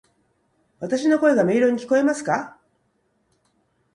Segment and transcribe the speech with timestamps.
[0.79, 2.57] わたし（の声）が明瞭に聞こえますか？